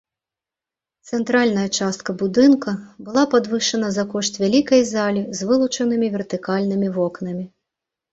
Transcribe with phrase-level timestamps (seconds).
[1.09, 2.73] Цэнтральная частка будынка
[3.09, 7.45] была падвышана за кошт вялікай залі з вылучанымі вертыкальнымі вокнамі.